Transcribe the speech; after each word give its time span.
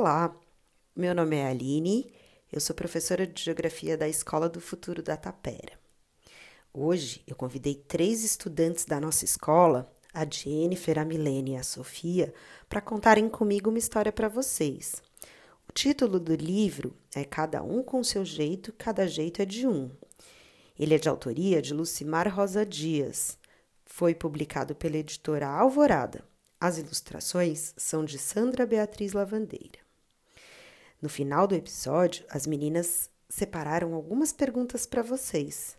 Olá, 0.00 0.34
meu 0.96 1.14
nome 1.14 1.36
é 1.36 1.46
Aline, 1.46 2.10
eu 2.50 2.58
sou 2.58 2.74
professora 2.74 3.26
de 3.26 3.44
Geografia 3.44 3.98
da 3.98 4.08
Escola 4.08 4.48
do 4.48 4.58
Futuro 4.58 5.02
da 5.02 5.14
Tapera. 5.14 5.78
Hoje 6.72 7.22
eu 7.26 7.36
convidei 7.36 7.74
três 7.74 8.24
estudantes 8.24 8.86
da 8.86 8.98
nossa 8.98 9.26
escola, 9.26 9.92
a 10.14 10.24
Jennifer, 10.24 10.98
a 10.98 11.04
Milene 11.04 11.50
e 11.50 11.56
a 11.58 11.62
Sofia, 11.62 12.32
para 12.66 12.80
contarem 12.80 13.28
comigo 13.28 13.68
uma 13.68 13.78
história 13.78 14.10
para 14.10 14.26
vocês. 14.26 15.02
O 15.68 15.72
título 15.74 16.18
do 16.18 16.34
livro 16.34 16.96
é 17.14 17.22
Cada 17.22 17.62
um 17.62 17.82
com 17.82 18.02
seu 18.02 18.24
jeito, 18.24 18.72
cada 18.78 19.06
jeito 19.06 19.42
é 19.42 19.44
de 19.44 19.66
um. 19.66 19.90
Ele 20.78 20.94
é 20.94 20.98
de 20.98 21.10
autoria 21.10 21.60
de 21.60 21.74
Lucimar 21.74 22.26
Rosa 22.34 22.64
Dias. 22.64 23.36
Foi 23.84 24.14
publicado 24.14 24.74
pela 24.74 24.96
editora 24.96 25.46
Alvorada. 25.46 26.24
As 26.58 26.78
ilustrações 26.78 27.74
são 27.76 28.02
de 28.02 28.18
Sandra 28.18 28.64
Beatriz 28.64 29.12
Lavandeira. 29.12 29.89
No 31.00 31.08
final 31.08 31.46
do 31.46 31.54
episódio, 31.54 32.26
as 32.28 32.46
meninas 32.46 33.08
separaram 33.26 33.94
algumas 33.94 34.32
perguntas 34.32 34.84
para 34.84 35.02
vocês. 35.02 35.78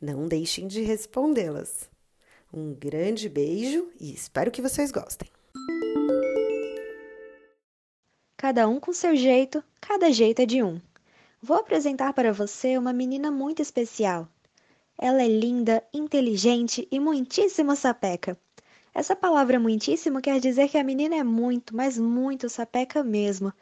Não 0.00 0.26
deixem 0.26 0.66
de 0.66 0.80
respondê-las. 0.80 1.90
Um 2.50 2.72
grande 2.72 3.28
beijo 3.28 3.90
e 4.00 4.14
espero 4.14 4.50
que 4.50 4.62
vocês 4.62 4.90
gostem. 4.90 5.28
Cada 8.38 8.66
um 8.66 8.80
com 8.80 8.94
seu 8.94 9.14
jeito, 9.14 9.62
cada 9.78 10.10
jeito 10.10 10.40
é 10.40 10.46
de 10.46 10.62
um. 10.62 10.80
Vou 11.42 11.58
apresentar 11.58 12.14
para 12.14 12.32
você 12.32 12.78
uma 12.78 12.94
menina 12.94 13.30
muito 13.30 13.60
especial. 13.60 14.26
Ela 14.98 15.22
é 15.22 15.28
linda, 15.28 15.82
inteligente 15.92 16.88
e 16.90 16.98
muitíssimo 16.98 17.76
sapeca. 17.76 18.38
Essa 18.94 19.14
palavra 19.14 19.60
muitíssimo 19.60 20.22
quer 20.22 20.40
dizer 20.40 20.68
que 20.70 20.78
a 20.78 20.84
menina 20.84 21.16
é 21.16 21.22
muito, 21.22 21.76
mas 21.76 21.98
muito 21.98 22.48
sapeca 22.48 23.04
mesmo. 23.04 23.52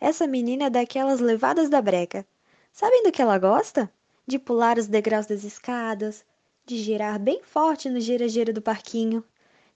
Essa 0.00 0.26
menina 0.26 0.64
é 0.64 0.70
daquelas 0.70 1.20
levadas 1.20 1.68
da 1.68 1.80
breca. 1.80 2.26
Sabem 2.72 3.02
do 3.02 3.12
que 3.12 3.22
ela 3.22 3.38
gosta? 3.38 3.90
De 4.26 4.38
pular 4.38 4.78
os 4.78 4.86
degraus 4.86 5.26
das 5.26 5.44
escadas, 5.44 6.24
de 6.64 6.78
girar 6.78 7.18
bem 7.18 7.42
forte 7.42 7.88
no 7.88 8.00
gira-gira 8.00 8.52
do 8.52 8.60
parquinho, 8.60 9.24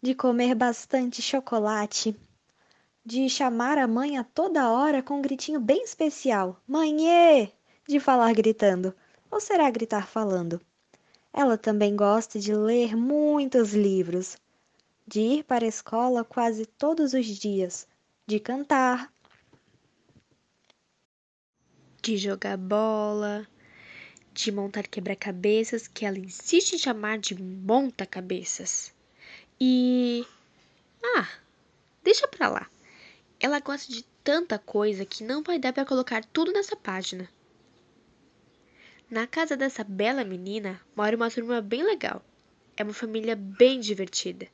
de 0.02 0.14
comer 0.14 0.54
bastante 0.54 1.22
chocolate, 1.22 2.14
de 3.04 3.28
chamar 3.28 3.78
a 3.78 3.86
mãe 3.86 4.18
a 4.18 4.24
toda 4.24 4.70
hora 4.70 5.02
com 5.02 5.18
um 5.18 5.22
gritinho 5.22 5.60
bem 5.60 5.82
especial, 5.82 6.60
mãe! 6.66 7.50
de 7.88 7.98
falar 7.98 8.32
gritando, 8.34 8.94
ou 9.30 9.40
será 9.40 9.70
gritar 9.70 10.06
falando. 10.06 10.60
Ela 11.32 11.56
também 11.56 11.96
gosta 11.96 12.38
de 12.38 12.55
ler 12.55 12.96
muitos 12.96 13.72
livros 13.72 14.36
de 15.10 15.20
ir 15.20 15.42
para 15.42 15.64
a 15.64 15.68
escola 15.68 16.22
quase 16.22 16.64
todos 16.64 17.14
os 17.14 17.27
dias, 17.27 17.84
de 18.28 18.38
cantar, 18.38 19.12
de 22.02 22.16
jogar 22.16 22.56
bola, 22.56 23.46
de 24.32 24.50
montar 24.50 24.86
quebra-cabeças 24.86 25.86
que 25.86 26.04
ela 26.04 26.18
insiste 26.18 26.74
em 26.74 26.78
chamar 26.78 27.18
de 27.18 27.40
monta-cabeças. 27.40 28.92
E. 29.60 30.24
Ah, 31.02 31.28
deixa 32.02 32.26
pra 32.28 32.48
lá. 32.48 32.70
Ela 33.38 33.60
gosta 33.60 33.92
de 33.92 34.02
tanta 34.24 34.58
coisa 34.58 35.04
que 35.04 35.24
não 35.24 35.42
vai 35.42 35.58
dar 35.58 35.72
para 35.72 35.84
colocar 35.84 36.24
tudo 36.24 36.52
nessa 36.52 36.76
página. 36.76 37.28
Na 39.10 39.26
casa 39.26 39.56
dessa 39.56 39.82
bela 39.82 40.24
menina 40.24 40.80
mora 40.94 41.16
uma 41.16 41.30
turma 41.30 41.60
bem 41.60 41.82
legal. 41.82 42.24
É 42.76 42.84
uma 42.84 42.94
família 42.94 43.34
bem 43.34 43.80
divertida. 43.80 44.46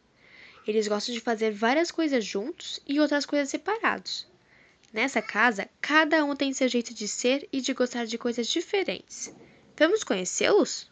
Eles 0.67 0.89
gostam 0.89 1.15
de 1.15 1.21
fazer 1.21 1.53
várias 1.53 1.91
coisas 1.91 2.25
juntos 2.25 2.81
e 2.87 2.99
outras 2.99 3.27
coisas 3.27 3.49
separados. 3.49 4.27
Nessa 4.97 5.21
casa, 5.21 5.69
cada 5.79 6.25
um 6.25 6.35
tem 6.35 6.55
seu 6.55 6.67
jeito 6.69 6.95
de 6.95 7.07
ser 7.07 7.47
e 7.53 7.61
de 7.61 7.75
gostar 7.75 8.07
de 8.07 8.17
coisas 8.17 8.47
diferentes. 8.47 9.31
Vamos 9.77 10.03
conhecê-los? 10.03 10.91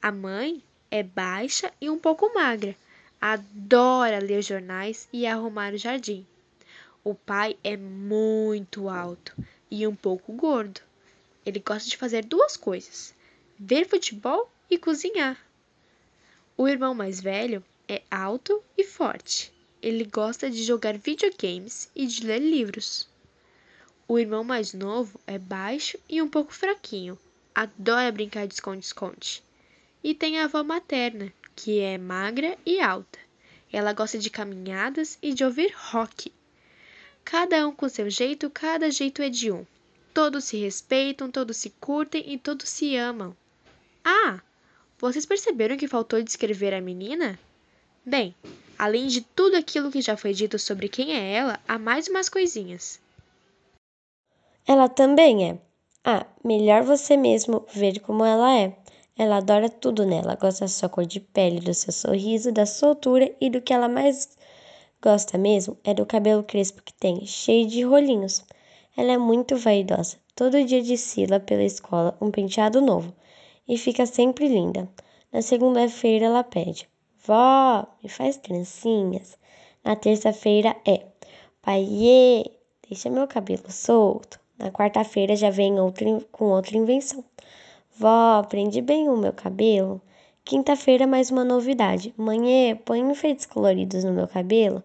A 0.00 0.12
mãe 0.12 0.62
é 0.92 1.02
baixa 1.02 1.72
e 1.80 1.90
um 1.90 1.98
pouco 1.98 2.32
magra. 2.32 2.76
Adora 3.20 4.20
ler 4.20 4.42
jornais 4.42 5.08
e 5.12 5.26
arrumar 5.26 5.74
o 5.74 5.76
jardim. 5.76 6.24
O 7.02 7.16
pai 7.16 7.58
é 7.64 7.76
muito 7.76 8.88
alto 8.88 9.34
e 9.68 9.84
um 9.88 9.96
pouco 9.96 10.32
gordo. 10.32 10.80
Ele 11.44 11.58
gosta 11.58 11.90
de 11.90 11.96
fazer 11.96 12.24
duas 12.24 12.56
coisas: 12.56 13.12
ver 13.58 13.88
futebol 13.88 14.48
e 14.70 14.78
cozinhar. 14.78 15.36
O 16.56 16.68
irmão 16.68 16.94
mais 16.94 17.20
velho 17.20 17.60
é 17.88 18.02
alto 18.08 18.62
e 18.78 18.84
forte. 18.84 19.52
Ele 19.82 20.04
gosta 20.04 20.48
de 20.48 20.62
jogar 20.62 20.96
videogames 20.96 21.90
e 21.92 22.06
de 22.06 22.24
ler 22.24 22.38
livros. 22.38 23.08
O 24.08 24.20
irmão 24.20 24.44
mais 24.44 24.72
novo 24.72 25.20
é 25.26 25.36
baixo 25.36 25.98
e 26.08 26.22
um 26.22 26.28
pouco 26.28 26.54
fraquinho. 26.54 27.18
Adora 27.52 28.12
brincar 28.12 28.46
de 28.46 28.54
esconde-esconde. 28.54 29.42
E 30.02 30.14
tem 30.14 30.38
a 30.38 30.44
avó 30.44 30.62
materna, 30.62 31.32
que 31.56 31.80
é 31.80 31.98
magra 31.98 32.56
e 32.64 32.80
alta. 32.80 33.18
Ela 33.72 33.92
gosta 33.92 34.16
de 34.16 34.30
caminhadas 34.30 35.18
e 35.20 35.34
de 35.34 35.42
ouvir 35.42 35.74
rock. 35.74 36.32
Cada 37.24 37.66
um 37.66 37.74
com 37.74 37.88
seu 37.88 38.08
jeito, 38.08 38.48
cada 38.48 38.92
jeito 38.92 39.22
é 39.22 39.28
de 39.28 39.50
um. 39.50 39.66
Todos 40.14 40.44
se 40.44 40.56
respeitam, 40.56 41.28
todos 41.28 41.56
se 41.56 41.70
curtem 41.80 42.32
e 42.32 42.38
todos 42.38 42.68
se 42.68 42.94
amam. 42.94 43.36
Ah, 44.04 44.40
vocês 44.98 45.26
perceberam 45.26 45.76
que 45.76 45.88
faltou 45.88 46.22
descrever 46.22 46.72
a 46.72 46.80
menina? 46.80 47.36
Bem, 48.04 48.36
além 48.78 49.08
de 49.08 49.20
tudo 49.20 49.56
aquilo 49.56 49.90
que 49.90 50.00
já 50.00 50.16
foi 50.16 50.32
dito 50.32 50.60
sobre 50.60 50.88
quem 50.88 51.12
é 51.12 51.32
ela, 51.32 51.58
há 51.66 51.76
mais 51.76 52.06
umas 52.06 52.28
coisinhas. 52.28 53.00
Ela 54.68 54.88
também 54.88 55.48
é. 55.48 55.58
Ah, 56.04 56.26
melhor 56.44 56.82
você 56.82 57.16
mesmo 57.16 57.64
ver 57.72 58.00
como 58.00 58.24
ela 58.24 58.52
é. 58.58 58.76
Ela 59.16 59.36
adora 59.36 59.68
tudo 59.68 60.04
nela, 60.04 60.34
gosta 60.34 60.64
da 60.64 60.68
sua 60.68 60.88
cor 60.88 61.06
de 61.06 61.20
pele, 61.20 61.60
do 61.60 61.72
seu 61.72 61.92
sorriso, 61.92 62.50
da 62.50 62.66
sua 62.66 62.88
altura 62.90 63.32
e 63.40 63.48
do 63.48 63.62
que 63.62 63.72
ela 63.72 63.88
mais 63.88 64.36
gosta 65.00 65.38
mesmo 65.38 65.78
é 65.84 65.94
do 65.94 66.04
cabelo 66.04 66.42
crespo 66.42 66.82
que 66.82 66.92
tem, 66.92 67.24
cheio 67.24 67.66
de 67.68 67.82
rolinhos. 67.82 68.44
Ela 68.96 69.12
é 69.12 69.18
muito 69.18 69.56
vaidosa. 69.56 70.16
Todo 70.34 70.64
dia 70.64 70.82
desfila 70.82 71.38
pela 71.38 71.62
escola 71.62 72.16
um 72.20 72.32
penteado 72.32 72.80
novo 72.80 73.14
e 73.68 73.78
fica 73.78 74.04
sempre 74.04 74.48
linda. 74.48 74.88
Na 75.32 75.42
segunda-feira 75.42 76.26
ela 76.26 76.42
pede: 76.42 76.88
Vó, 77.24 77.86
me 78.02 78.08
faz 78.08 78.36
trancinhas. 78.36 79.38
Na 79.84 79.94
terça-feira 79.94 80.76
é 80.84 81.06
Paiê, 81.62 82.50
deixa 82.88 83.08
meu 83.08 83.28
cabelo 83.28 83.70
solto. 83.70 84.40
Na 84.58 84.70
quarta-feira 84.70 85.36
já 85.36 85.50
vem 85.50 85.74
com 86.32 86.46
outra 86.46 86.76
invenção. 86.76 87.22
Vó, 87.98 88.42
prende 88.44 88.80
bem 88.80 89.08
o 89.08 89.16
meu 89.16 89.32
cabelo. 89.32 90.00
Quinta-feira 90.44 91.06
mais 91.06 91.30
uma 91.30 91.44
novidade. 91.44 92.14
Manhã, 92.16 92.76
põe 92.84 93.00
enfeites 93.00 93.44
coloridos 93.44 94.04
no 94.04 94.12
meu 94.12 94.26
cabelo. 94.26 94.82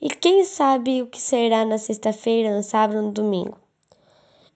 E 0.00 0.08
quem 0.08 0.44
sabe 0.44 1.02
o 1.02 1.06
que 1.06 1.20
será 1.20 1.64
na 1.64 1.76
sexta-feira, 1.76 2.56
no 2.56 2.62
sábado, 2.62 3.02
no 3.02 3.12
domingo? 3.12 3.58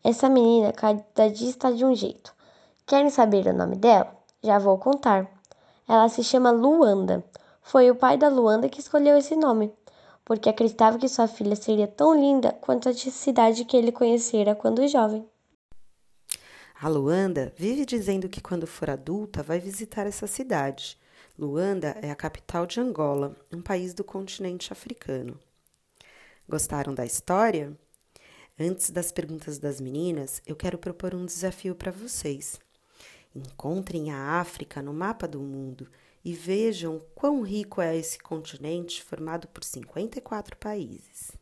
Essa 0.03 0.29
menina 0.29 0.73
cada 0.73 1.29
dia 1.29 1.51
está 1.51 1.71
de 1.71 1.85
um 1.85 1.95
jeito. 1.95 2.35
Querem 2.87 3.11
saber 3.11 3.47
o 3.47 3.53
nome 3.53 3.77
dela? 3.77 4.17
Já 4.43 4.59
vou 4.59 4.79
contar. 4.79 5.31
Ela 5.89 6.09
se 6.09 6.25
chama 6.25 6.51
Luanda. 6.51 7.23
Foi 7.61 7.91
o 7.91 7.95
pai 7.95 8.17
da 8.17 8.29
Luanda 8.29 8.69
que 8.69 8.81
escolheu 8.81 9.19
esse 9.19 9.37
nome, 9.37 9.73
porque 10.25 10.49
acreditava 10.49 10.99
que 10.99 11.09
sua 11.09 11.27
filha 11.27 11.57
seria 11.57 11.87
tão 11.87 12.15
linda 12.15 12.53
quanto 12.53 12.89
a 12.89 12.93
cidade 12.95 13.65
que 13.65 13.77
ele 13.77 13.93
conhecera 13.93 14.55
quando 14.55 14.87
jovem. 14.87 15.27
A 16.81 16.89
Luanda 16.89 17.53
vive 17.57 17.85
dizendo 17.85 18.29
que 18.29 18.41
quando 18.41 18.67
for 18.67 18.91
adulta 18.91 19.43
vai 19.43 19.61
visitar 19.61 20.07
essa 20.07 20.27
cidade. 20.27 20.99
Luanda 21.39 21.97
é 22.03 22.11
a 22.11 22.17
capital 22.17 22.67
de 22.67 22.81
Angola, 22.81 23.37
um 23.53 23.63
país 23.63 23.95
do 23.95 24.05
continente 24.05 24.73
africano. 24.73 25.39
Gostaram 26.49 26.93
da 26.93 27.07
história? 27.07 27.77
Antes 28.59 28.91
das 28.91 29.11
perguntas 29.11 29.59
das 29.59 29.81
meninas, 29.81 30.43
eu 30.47 30.55
quero 30.55 30.77
propor 30.77 31.15
um 31.15 31.25
desafio 31.25 31.75
para 31.75 31.91
vocês. 31.91 32.61
Encontrem 33.35 34.11
a 34.11 34.41
África 34.41 34.83
no 34.83 34.93
mapa 34.93 35.27
do 35.27 35.41
mundo 35.41 35.89
e 36.25 36.33
vejam 36.35 37.01
quão 37.15 37.43
rico 37.43 37.81
é 37.81 37.97
esse 37.97 38.19
continente 38.19 39.03
formado 39.03 39.49
por 39.49 39.65
54 39.65 40.57
países. 40.57 41.33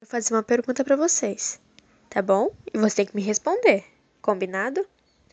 Vou 0.00 0.08
fazer 0.08 0.34
uma 0.34 0.42
pergunta 0.42 0.82
para 0.82 0.96
vocês, 0.96 1.60
tá 2.08 2.20
bom? 2.20 2.54
E 2.72 2.78
você 2.78 2.96
tem 2.96 3.06
que 3.06 3.14
me 3.16 3.22
responder, 3.22 3.84
combinado? 4.20 4.84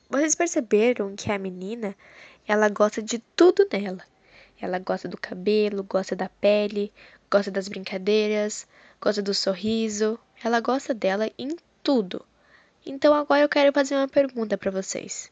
Vocês 0.10 0.36
perceberam 0.36 1.16
que 1.16 1.32
a 1.32 1.38
menina, 1.38 1.96
ela 2.48 2.70
gosta 2.70 3.02
de 3.02 3.20
tudo 3.36 3.68
nela. 3.72 4.04
Ela 4.60 4.80
gosta 4.80 5.08
do 5.08 5.18
cabelo, 5.18 5.84
gosta 5.84 6.16
da 6.16 6.30
pele, 6.30 6.92
gosta 7.30 7.52
das 7.52 7.68
brincadeiras, 7.68 8.68
gosta 9.02 9.22
do 9.22 9.34
sorriso. 9.34 10.20
Ela 10.44 10.60
gosta 10.60 10.94
dela 10.94 11.30
em 11.38 11.56
tudo. 11.84 12.26
Então 12.86 13.14
agora 13.14 13.42
eu 13.42 13.50
quero 13.50 13.72
fazer 13.74 13.96
uma 13.96 14.08
pergunta 14.08 14.58
para 14.58 14.72
vocês. 14.72 15.32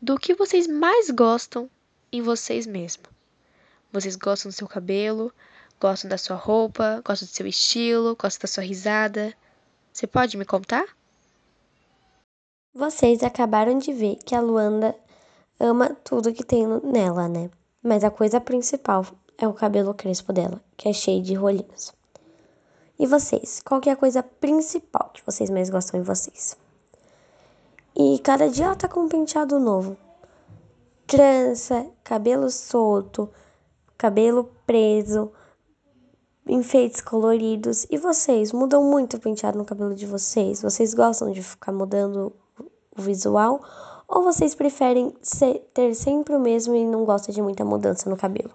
Do 0.00 0.16
que 0.16 0.32
vocês 0.32 0.68
mais 0.68 1.10
gostam 1.10 1.68
em 2.12 2.22
vocês 2.22 2.68
mesmos? 2.68 3.08
Vocês 3.92 4.14
gostam 4.14 4.48
do 4.48 4.54
seu 4.54 4.68
cabelo? 4.68 5.32
Gostam 5.80 6.08
da 6.08 6.16
sua 6.16 6.36
roupa? 6.36 7.02
Gostam 7.04 7.26
do 7.26 7.34
seu 7.34 7.46
estilo? 7.48 8.14
Gostam 8.14 8.42
da 8.42 8.46
sua 8.46 8.62
risada? 8.62 9.34
Você 9.92 10.06
pode 10.06 10.36
me 10.36 10.44
contar? 10.44 10.84
Vocês 12.72 13.24
acabaram 13.24 13.76
de 13.76 13.92
ver 13.92 14.16
que 14.24 14.36
a 14.36 14.40
Luanda 14.40 14.94
ama 15.58 15.96
tudo 16.04 16.32
que 16.32 16.44
tem 16.44 16.64
nela, 16.84 17.26
né? 17.26 17.50
Mas 17.82 18.04
a 18.04 18.10
coisa 18.10 18.40
principal 18.40 19.04
é 19.36 19.48
o 19.48 19.52
cabelo 19.52 19.92
crespo 19.92 20.32
dela, 20.32 20.62
que 20.76 20.88
é 20.88 20.92
cheio 20.92 21.20
de 21.20 21.34
rolinhos. 21.34 21.92
E 22.96 23.04
vocês? 23.04 23.60
Qual 23.64 23.80
que 23.80 23.90
é 23.90 23.94
a 23.94 23.96
coisa 23.96 24.22
principal 24.22 25.10
que 25.12 25.26
vocês 25.26 25.50
mais 25.50 25.68
gostam 25.68 25.98
em 25.98 26.04
vocês? 26.04 26.56
E 28.00 28.16
cada 28.20 28.48
dia 28.48 28.66
ela 28.66 28.76
tá 28.76 28.86
com 28.86 29.00
um 29.00 29.08
penteado 29.08 29.58
novo. 29.58 29.96
Trança, 31.04 31.84
cabelo 32.04 32.48
solto, 32.48 33.28
cabelo 33.96 34.48
preso, 34.64 35.32
enfeites 36.46 37.00
coloridos. 37.00 37.88
E 37.90 37.98
vocês? 37.98 38.52
Mudam 38.52 38.84
muito 38.84 39.16
o 39.16 39.20
penteado 39.20 39.58
no 39.58 39.64
cabelo 39.64 39.96
de 39.96 40.06
vocês? 40.06 40.62
Vocês 40.62 40.94
gostam 40.94 41.32
de 41.32 41.42
ficar 41.42 41.72
mudando 41.72 42.32
o 42.96 43.02
visual? 43.02 43.60
Ou 44.06 44.22
vocês 44.22 44.54
preferem 44.54 45.12
ser, 45.20 45.68
ter 45.74 45.92
sempre 45.92 46.36
o 46.36 46.40
mesmo 46.40 46.76
e 46.76 46.84
não 46.84 47.04
gostam 47.04 47.34
de 47.34 47.42
muita 47.42 47.64
mudança 47.64 48.08
no 48.08 48.16
cabelo? 48.16 48.54